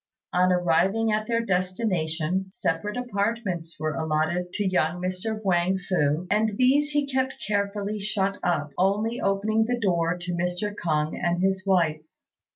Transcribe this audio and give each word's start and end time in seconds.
On 0.33 0.51
arriving 0.51 1.11
at 1.11 1.27
their 1.27 1.45
destination, 1.45 2.47
separate 2.51 2.97
apartments 2.97 3.79
were 3.79 3.93
allotted 3.93 4.51
to 4.53 4.67
young 4.67 4.99
Mr. 4.99 5.39
Huang 5.43 5.77
fu, 5.77 6.25
and 6.31 6.57
these 6.57 6.89
he 6.89 7.05
kept 7.05 7.35
carefully 7.47 7.99
shut 7.99 8.39
up, 8.41 8.71
only 8.79 9.21
opening 9.21 9.65
the 9.65 9.79
door 9.79 10.17
to 10.17 10.33
Mr. 10.35 10.73
K'ung 10.73 11.15
and 11.23 11.43
his 11.43 11.67
wife. 11.67 12.01